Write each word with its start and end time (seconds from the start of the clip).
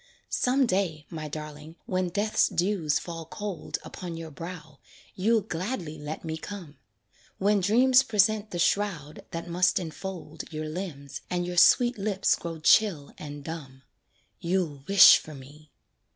Some 0.31 0.65
day, 0.65 1.05
my 1.11 1.27
darling, 1.27 1.75
when 1.85 2.09
Death's 2.09 2.47
dews 2.49 2.97
fall 2.97 3.23
cold 3.23 3.77
Upon 3.83 4.17
your 4.17 4.31
brow, 4.31 4.79
you'll 5.13 5.41
gladly 5.41 5.99
let 5.99 6.25
me 6.25 6.37
come 6.37 6.79
When 7.37 7.59
dreams 7.59 8.01
present 8.01 8.49
the 8.49 8.57
shroud 8.57 9.23
that 9.29 9.47
must 9.47 9.77
enfold 9.79 10.51
Your 10.51 10.67
limbs, 10.67 11.21
and 11.29 11.45
your 11.45 11.57
sweet 11.57 11.99
lips 11.99 12.35
grow 12.35 12.59
chill 12.59 13.13
and 13.19 13.43
dumb, 13.43 13.83
You'll 14.39 14.83
wish 14.87 15.19
for 15.19 15.35
me. 15.35 15.71